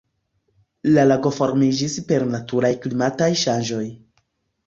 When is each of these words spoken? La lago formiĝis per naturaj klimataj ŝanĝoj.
La 0.95 1.01
lago 1.09 1.31
formiĝis 1.35 1.97
per 2.09 2.25
naturaj 2.31 2.71
klimataj 2.85 3.31
ŝanĝoj. 3.43 3.85